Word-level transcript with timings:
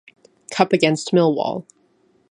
Cup 0.49 0.73
against 0.73 1.11
Millwall. 1.13 1.63